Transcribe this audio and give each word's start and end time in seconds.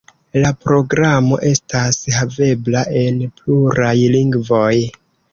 La 0.43 0.51
programo 0.61 1.37
estas 1.49 1.99
havebla 2.15 2.81
en 3.01 3.19
pluraj 3.41 3.93
lingvoj. 4.15 4.73